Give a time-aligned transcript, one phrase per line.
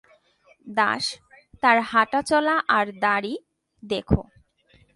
[0.67, 1.05] দাস,
[1.63, 3.33] তার হাঁটা চলা আর দাড়ি
[3.83, 4.13] দেখ্!